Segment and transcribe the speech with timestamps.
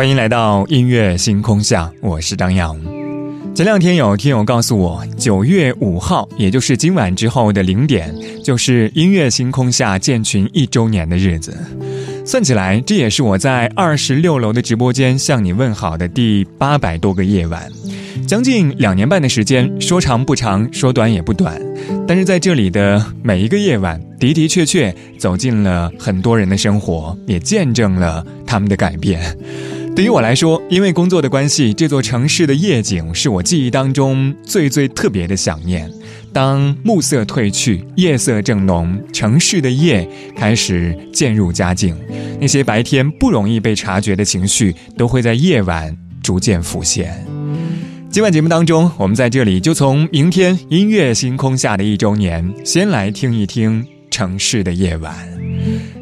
[0.00, 2.74] 欢迎来到音乐星空下，我是张扬。
[3.54, 8.10] 前两天有听友告诉我，九月五号，也就是今晚之后的零点，
[8.42, 11.54] 就是音乐星空下建群一周年的日子。
[12.24, 17.70] 算起来，这也是我在二十六楼的直播间向你问好的第八百多个夜晚，
[18.26, 21.60] 将近两年半的时间，说长不长，说短也不短。
[22.08, 29.20] 但是在这里的每一个夜晚，的的确确走进了很多人的生活，也见证了他们的改变。
[30.00, 35.92] 对于我来说，因为工作的关系，这座城市的夜景是我记忆当中最最特别的想念。
[36.32, 41.94] 当暮色褪去，夜色正浓，城市的夜开始渐入佳境，
[42.40, 47.22] 那些白天不容易被察觉的情绪，都会在夜晚逐渐浮现。
[48.08, 55.14] 今晚节目当中，我们在这里就从明天音乐星空下的一周年，先来听一听城市的夜晚。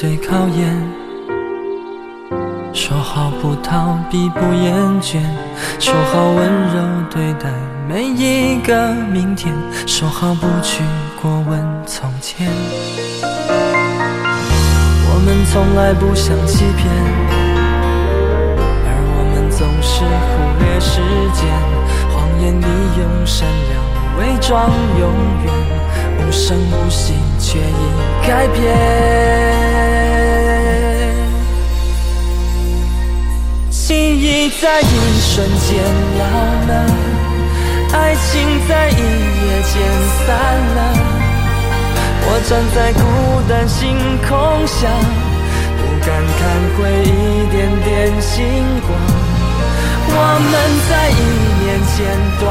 [0.00, 0.74] 对考验，
[2.72, 5.20] 说好不逃避不厌倦，
[5.78, 7.50] 说好温柔对待
[7.86, 9.54] 每一个明天，
[9.86, 10.82] 说好不去
[11.20, 12.48] 过问从前。
[15.04, 16.88] 我们从来不想欺骗，
[18.86, 20.32] 而我们总是忽
[20.64, 21.02] 略时
[21.34, 21.44] 间，
[22.08, 22.64] 谎言利
[22.98, 23.89] 用善良
[24.20, 24.70] 伪装
[25.00, 25.02] 永
[25.44, 25.52] 远，
[26.20, 27.14] 无声无息。
[27.42, 27.62] 却已
[28.28, 28.60] 改变，
[33.70, 34.84] 记忆在一
[35.20, 35.68] 瞬间
[36.16, 36.22] 老
[36.68, 36.72] 了，
[37.92, 38.28] 爱情
[38.68, 39.74] 在一夜间
[40.14, 40.28] 散
[40.76, 40.78] 了。
[42.22, 43.00] 我站在孤
[43.48, 43.80] 单星
[44.28, 44.30] 空
[44.64, 44.86] 下，
[45.80, 46.38] 不敢看
[46.76, 47.10] 回一
[47.50, 47.88] 点点
[48.22, 48.30] 星
[48.86, 48.88] 光。
[50.12, 50.14] 我
[50.52, 50.52] 们
[50.88, 51.20] 在一
[51.64, 51.66] 念
[51.96, 51.98] 间
[52.38, 52.44] 断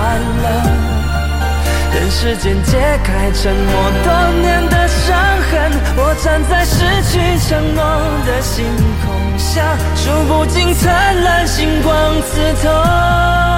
[0.43, 0.98] 了。
[1.93, 5.17] 任时间揭开沉默多年的伤
[5.49, 6.77] 痕，我站在失
[7.11, 7.83] 去承诺
[8.25, 8.65] 的星
[9.05, 13.48] 空下，数不尽灿烂星光刺痛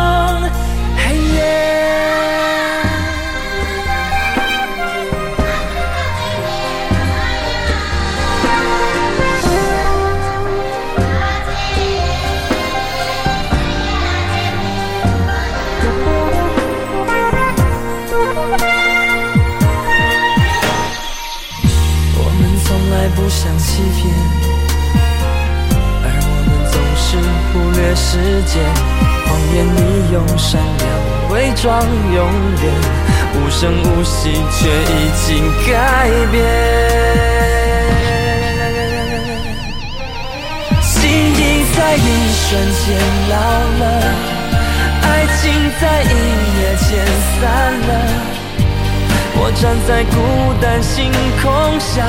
[49.61, 50.17] 站在孤
[50.59, 52.01] 单星空下。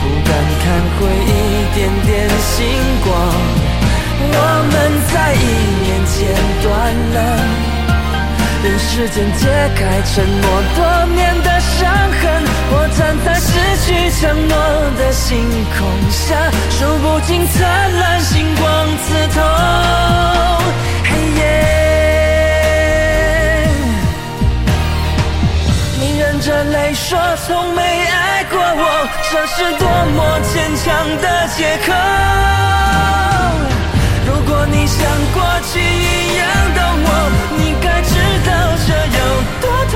[0.00, 0.30] 不敢
[0.62, 1.28] 看回一
[1.74, 2.64] 点点星
[3.02, 3.10] 光，
[4.20, 4.34] 我
[4.70, 4.74] 们
[5.12, 5.44] 在一
[5.82, 6.14] 年前
[6.62, 6.70] 断
[7.14, 7.18] 了，
[8.62, 9.42] 任时间揭
[9.74, 9.80] 开
[10.14, 10.42] 沉默
[10.76, 10.78] 多
[11.12, 12.22] 年的伤痕。
[12.72, 13.50] 我站在失
[13.84, 13.88] 去
[14.20, 14.54] 承诺
[14.96, 15.42] 的星
[15.76, 15.78] 空
[16.08, 16.36] 下，
[16.70, 17.58] 数不尽灿
[17.98, 19.42] 烂星光刺痛
[21.02, 21.79] 黑夜。
[26.50, 27.16] 着泪说
[27.46, 29.86] 从没爱过我，这是多
[30.16, 30.18] 么
[30.52, 30.84] 坚强
[31.22, 31.88] 的借口。
[34.26, 34.98] 如果你像
[35.32, 35.38] 过
[35.70, 36.44] 去一样
[36.74, 37.08] 懂我，
[37.56, 38.12] 你该知
[38.48, 38.50] 道
[38.84, 39.20] 这有
[39.60, 39.94] 多痛。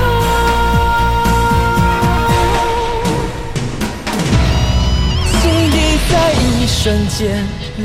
[5.41, 5.43] 记
[5.75, 5.77] 忆
[6.09, 7.19] 在一瞬间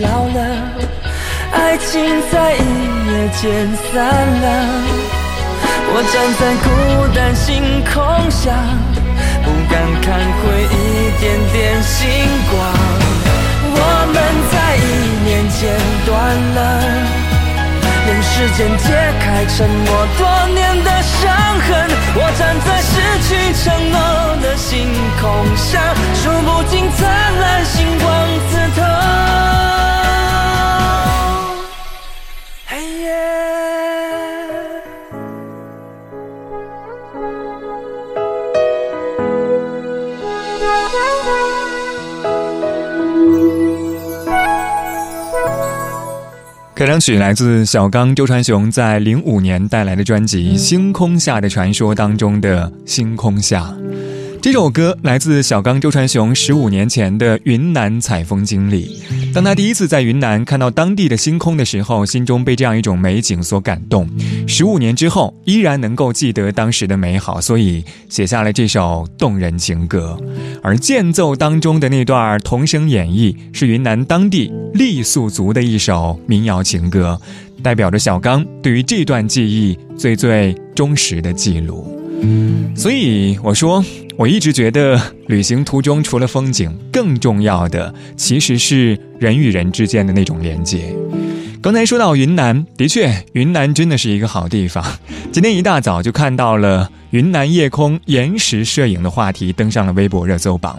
[0.00, 0.38] 老了，
[1.54, 1.90] 爱情
[2.30, 2.56] 在一
[3.08, 3.42] 夜间
[3.92, 3.98] 散
[4.42, 4.46] 了。
[5.92, 6.68] 我站在孤
[7.14, 8.54] 单星空下，
[9.42, 10.06] 不敢看
[10.38, 11.98] 回一点点星
[12.48, 12.54] 光。
[13.72, 13.76] 我
[14.12, 14.16] 们
[14.50, 14.86] 在一
[15.26, 15.58] 念间
[16.06, 16.10] 断
[16.54, 16.58] 了，
[18.06, 18.86] 任时间揭
[19.20, 20.22] 开沉默多
[20.54, 21.26] 年的伤
[21.58, 21.68] 痕。
[22.14, 22.92] 我站在失
[23.26, 23.28] 去
[23.62, 23.98] 承诺
[24.40, 24.88] 的星
[25.20, 27.00] 空下，数不尽灿
[27.40, 28.08] 烂星光
[28.48, 29.59] 刺透。
[46.80, 53.64] 开场曲来自小刚周传雄在零五年带来的专辑《星空下的传说》当中的《星空下》。
[54.42, 58.98] 这首歌来自小刚周传雄十五年前的云南采风经历。
[59.34, 64.08] 当他第一次在云南看到当地的星空的时候，心中被这样一种美景所感动。
[64.48, 70.18] 十五年之后，依然能够记得当时的美好，所以写下了这首动人情歌。
[70.62, 77.20] 而间奏当中的那段童声演绎，是云南当地傈僳族的一首民谣情歌，
[77.62, 81.99] 代表着小刚对于这段记忆最最忠实的记录。
[82.74, 83.84] 所以我说。
[84.16, 90.94] 我一直觉得，旅行途中除了风景，更重要的其实是人与人之间的那种连接。
[91.62, 94.84] 刚才说到云南，的确，云南真的是一个好地方。
[95.32, 100.78] 今天一大早就看到了云南夜空延时摄影的话题登上了微博热搜榜，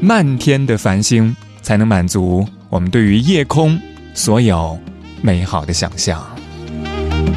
[0.00, 3.78] 漫天的繁星才能满足我们对于夜空
[4.14, 4.78] 所有
[5.20, 6.24] 美好的想象。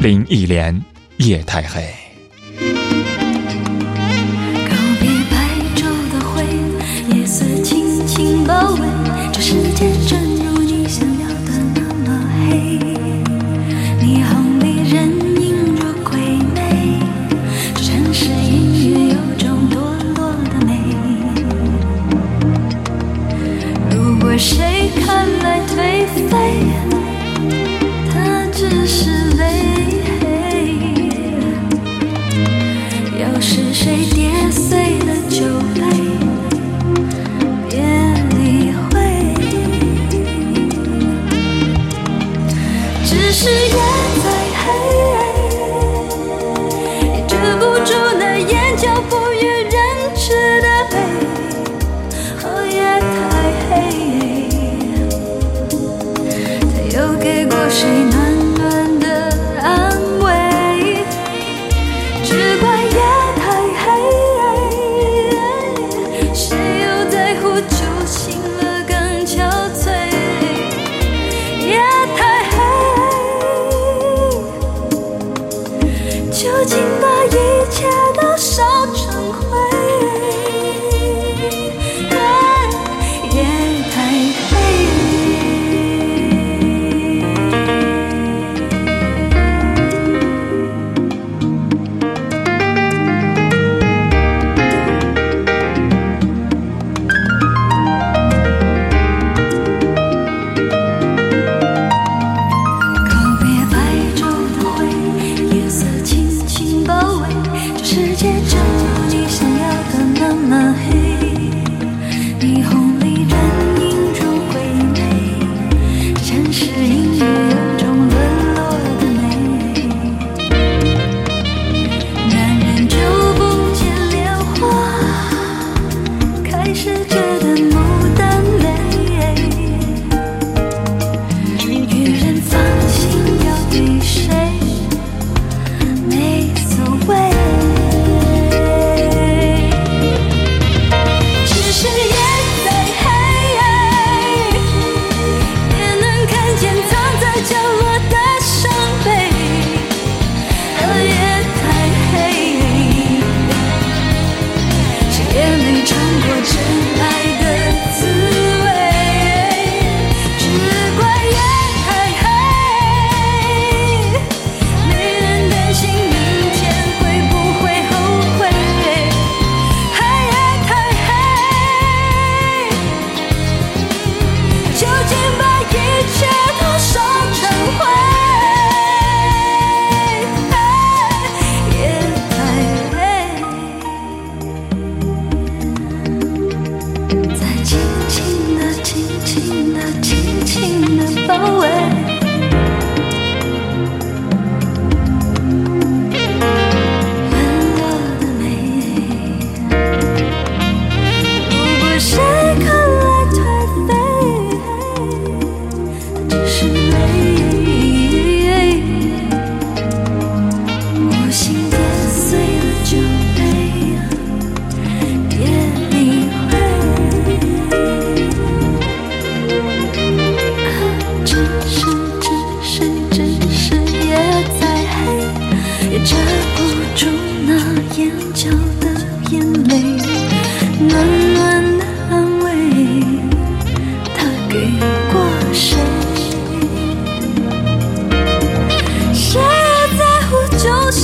[0.00, 0.82] 林忆莲，
[1.18, 1.84] 夜太黑。
[9.52, 12.06] 世界正如你想要的那么
[12.48, 12.78] 黑，
[14.00, 15.12] 霓虹里人
[15.42, 15.44] 影
[15.76, 16.16] 如鬼
[16.54, 16.56] 魅，
[17.76, 17.84] 城
[18.14, 19.74] 市隐约有种堕
[20.16, 20.70] 落的美。
[23.94, 26.32] 如果谁看来颓废，
[28.10, 29.02] 他只是
[29.36, 29.42] 累。
[33.20, 34.32] 要是谁跌。
[43.32, 43.81] 是。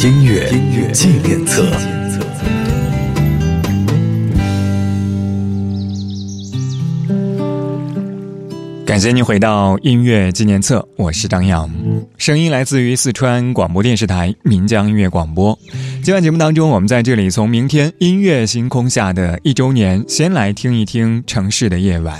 [0.00, 1.68] 音乐音乐纪念册。
[8.86, 11.68] 感谢您回到音乐纪念册，我是张扬，
[12.16, 15.58] 声音来自于四川广播电视台岷江音乐广播。
[16.04, 22.16] 今晚节目当中，我们在这里从明天音乐星空下的一周年，先来听一听《城市的夜晚》。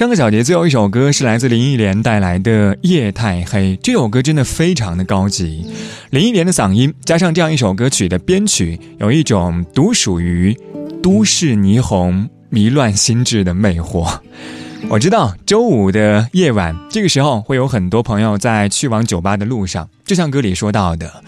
[0.00, 5.62] 上个小节最后一首歌是来自林忆莲带来的《夜太黑》，这首歌真的非常的高级。
[6.08, 10.56] 林忆莲的嗓音加上这样一首歌曲的编曲，有一种独属于
[11.02, 14.10] 都市霓虹迷乱心智的魅惑。
[14.88, 21.22] 我知道周五的夜晚，这个时候会有很多朋友在去往酒吧的路上，就像歌里说到的，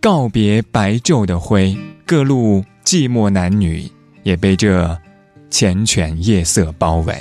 [0.00, 1.76] 告别白昼的灰，
[2.06, 3.86] 各路寂寞男女
[4.22, 4.98] 也被这
[5.50, 7.14] 缱绻夜色包围。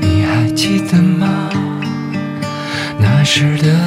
[0.00, 1.50] 你还记得吗？
[2.98, 3.81] 那时的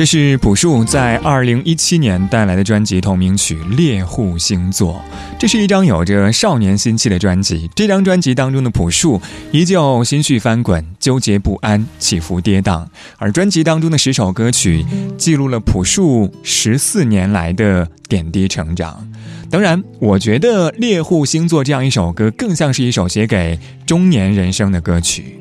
[0.00, 4.94] 这是朴树在二零一七年带来的专辑同名曲《猎户星座》。
[5.38, 7.70] 这是一张有着少年心气的专辑。
[7.76, 9.20] 这张专辑当中的朴树
[9.52, 12.86] 依旧心绪翻滚、纠结不安、起伏跌宕，
[13.18, 14.86] 而专辑当中的十首歌曲
[15.18, 19.06] 记录了朴树十四年来的点滴成长。
[19.50, 25.38] 当然，我觉得《猎户星座》这样一首歌更像是一首写给中年人生的歌曲。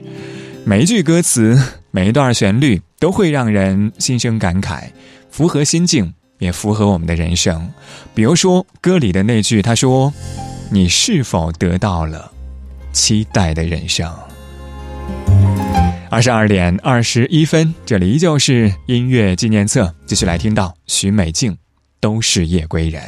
[0.66, 1.58] 每一句歌词，
[1.92, 2.82] 每一段旋律。
[3.00, 4.90] 都会让人心生感慨，
[5.32, 7.72] 符合心境，也符合我们的人生。
[8.14, 10.14] 比如说歌里的那句，他说
[10.70, 12.32] ：“你是否得到了
[12.92, 14.14] 期待的人生？”
[16.12, 21.56] 二十二点二十一分，这里依旧是音乐纪念册，继续来听到许美静，
[22.02, 23.02] 都是夜归人。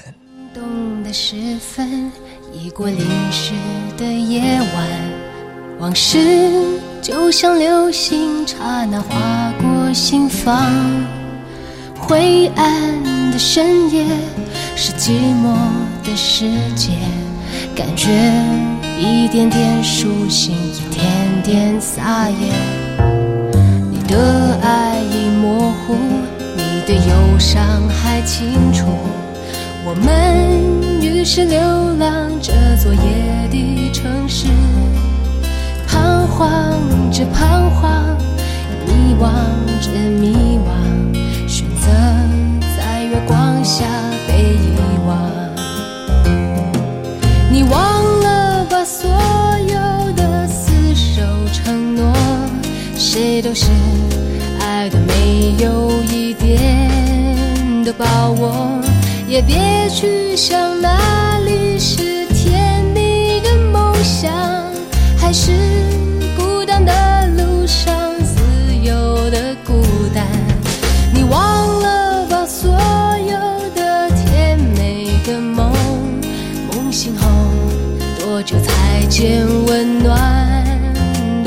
[0.54, 2.12] 冬的时分，
[2.54, 3.00] 已过零
[3.32, 3.54] 时
[3.98, 4.42] 的夜
[4.74, 4.88] 晚，
[5.80, 9.71] 往事就像流星，刹那划过。
[9.94, 10.72] 心房，
[11.98, 14.06] 灰暗的深夜
[14.76, 15.54] 是寂寞
[16.04, 16.92] 的世界，
[17.76, 18.10] 感觉
[18.98, 22.54] 一点点苏醒，一点点撒野。
[23.92, 25.96] 你的爱已模糊，
[26.56, 28.86] 你的忧伤还清楚。
[29.84, 31.60] 我们于是流
[32.00, 34.48] 浪这座夜的城市，
[35.88, 37.92] 彷徨着彷徨。
[38.88, 39.30] 迷惘
[39.82, 40.70] 着迷惘，
[41.48, 41.88] 选择
[42.78, 43.84] 在月光下
[44.28, 45.30] 被遗忘。
[47.52, 49.10] 你忘了把所
[49.68, 52.14] 有的厮守承诺，
[52.96, 53.66] 谁都是
[54.60, 58.80] 爱的没有一点的把握，
[59.28, 60.90] 也别去想那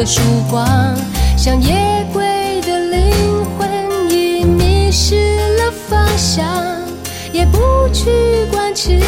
[0.04, 0.94] 的曙光，
[1.34, 6.44] 像夜归的灵魂已迷失了方向，
[7.32, 9.00] 也不去管情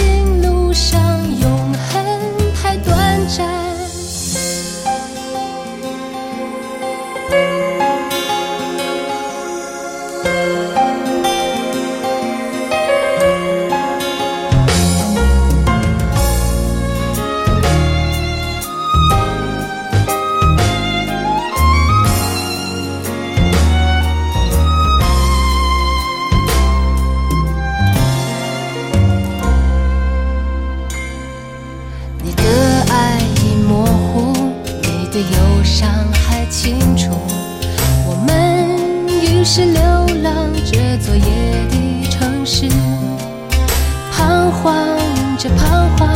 [45.39, 46.09] 着彷徨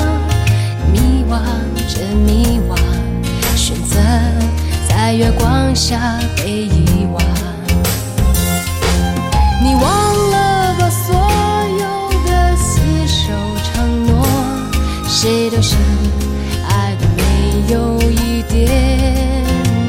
[0.90, 1.36] 迷惘
[1.86, 2.76] 着迷惘
[3.54, 4.00] 选择
[4.88, 7.22] 在月光下被遗忘
[9.62, 13.30] 你忘了吧所有的厮守
[13.62, 14.26] 承诺
[15.06, 15.76] 谁都是
[16.66, 19.44] 爱的没有一点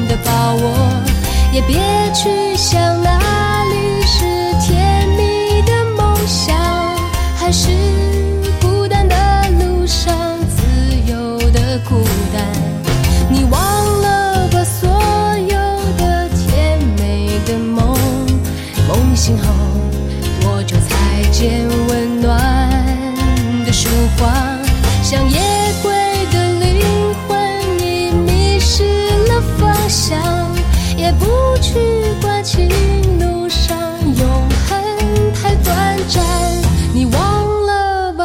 [0.08, 0.74] 的把握
[1.54, 1.78] 也别
[2.12, 3.11] 去想那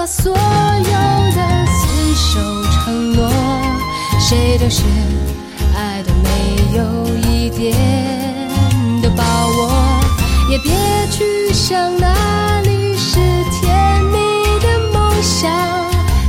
[0.08, 0.38] 所有
[1.36, 2.40] 的厮守
[2.72, 3.30] 承诺，
[4.22, 4.82] 谁都是
[5.76, 6.82] 爱的，没有
[7.30, 7.76] 一点
[9.02, 9.70] 的把握，
[10.50, 10.72] 也别
[11.12, 13.20] 去想哪里是
[13.52, 14.18] 甜蜜
[14.62, 15.52] 的梦想，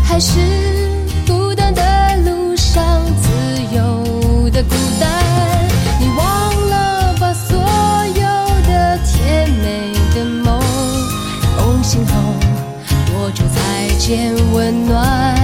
[0.02, 0.87] 还是。
[14.08, 15.34] 才见温暖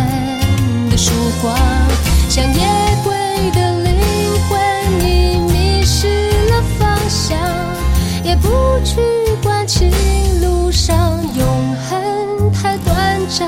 [0.89, 1.55] 的曙光？
[2.31, 2.61] 像夜
[3.05, 3.15] 归
[3.51, 3.93] 的灵
[4.49, 7.39] 魂已迷失了方向，
[8.25, 8.49] 也不
[8.83, 9.03] 去
[9.43, 9.91] 管情
[10.41, 10.97] 路上
[11.37, 13.47] 永恒太短暂，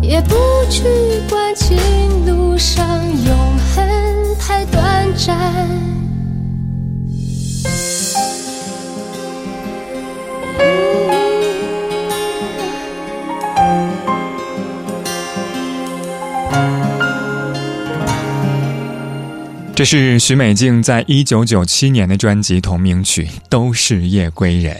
[0.00, 0.34] 也不
[0.70, 0.86] 去
[1.28, 1.76] 管情
[2.24, 2.82] 路上
[3.26, 3.36] 永
[3.74, 3.86] 恒
[4.40, 6.01] 太短暂。
[19.82, 24.76] 这是许美静在一九九七年的专辑同名曲《都是夜归人》。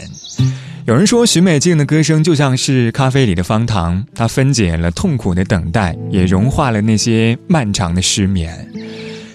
[0.85, 8.65] 有人说，许美静的歌声就像是咖啡里的方糖，它分解了痛苦的等待，也融化了那些漫长的失眠。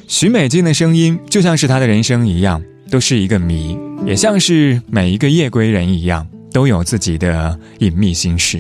[0.06, 3.76] 许美静的声音就像是她的人生一样，都是一个谜，
[4.06, 8.58] 也像是每一个夜归人一样，都有自己的隐秘心事。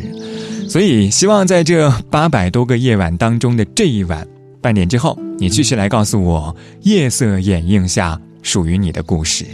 [0.68, 4.28] 所以，希望在这八百多个夜晚当中的这一晚。
[4.60, 9.44] 半点之后，你继续来告诉我夜色掩映下属于你的故事。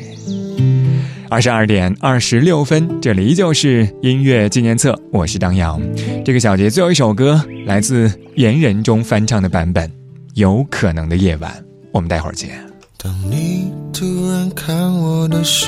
[1.28, 5.80] 二十二点二十六分，这里依旧是音乐纪念册，我是张扬。
[6.24, 9.88] 这个小节最后一首歌来自言人中翻唱的版本，
[10.34, 11.50] 《有可能的夜晚》，
[11.92, 12.50] 我们待会儿见。
[12.96, 15.66] 当你突然看我的时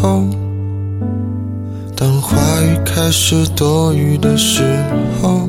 [0.00, 0.28] 候，
[1.96, 4.62] 当话语开始多余的时
[5.20, 5.48] 候。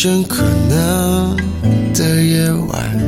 [0.00, 1.36] 无限可能
[1.92, 2.98] 的夜晚，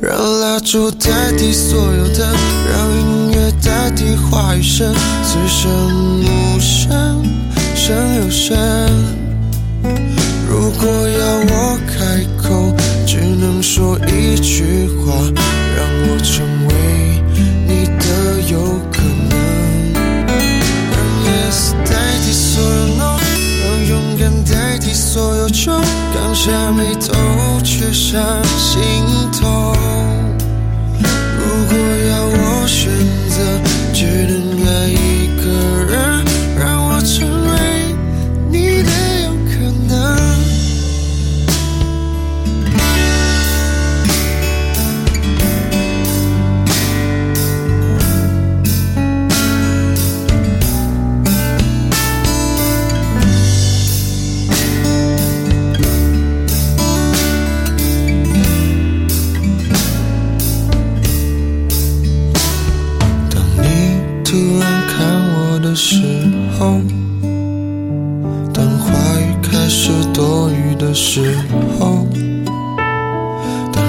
[0.00, 2.32] 让蜡烛代替所有的，
[2.70, 4.94] 让音乐代替话语声，
[5.24, 7.24] 此生无声
[7.74, 8.56] 胜有声。
[10.48, 12.72] 如果要我开口，
[13.04, 15.12] 只能说一句话，
[15.76, 16.95] 让我成为
[25.56, 25.80] 所有穷，
[26.14, 27.14] 刚下眉头
[27.64, 28.82] 却上心
[29.40, 29.74] 头。
[31.38, 31.74] 如果
[32.10, 32.92] 要我选
[33.30, 33.65] 择，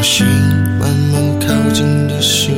[0.01, 0.25] 心
[0.79, 2.56] 慢慢靠近的心。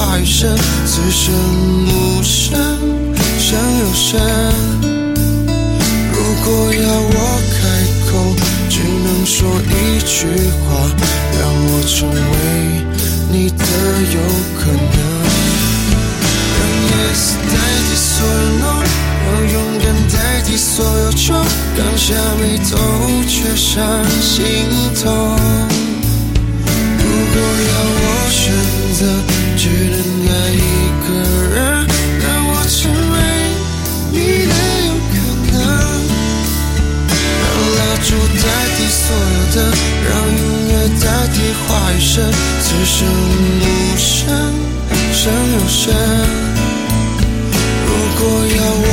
[0.00, 1.34] 代替话语声，此生
[1.86, 2.56] 无声
[3.38, 4.18] 胜有声。
[6.12, 7.14] 如果要我
[7.52, 7.60] 开
[8.10, 8.10] 口，
[8.70, 9.36] 只能说
[9.68, 10.26] 一句
[10.64, 10.68] 话，
[11.38, 12.14] 让我成为
[13.30, 13.64] 你的
[14.12, 14.18] 有
[14.58, 14.98] 可能。
[16.90, 17.52] Yes 代
[17.84, 18.64] 替所有 No，
[19.26, 21.44] 让勇敢代替所有穷，
[21.76, 22.70] 刚下眉头
[23.28, 23.76] 却上
[24.20, 24.66] 心
[25.02, 25.04] 头。
[26.98, 27.36] 如果
[27.68, 28.42] 要我选
[28.98, 29.00] 择，
[42.00, 42.32] 替话语声，
[42.62, 43.06] 此生
[43.60, 44.08] 无声
[45.12, 45.92] 胜有声。
[47.86, 48.22] 如果
[48.56, 48.88] 要我